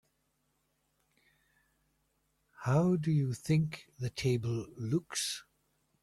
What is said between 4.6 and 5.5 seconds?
looks?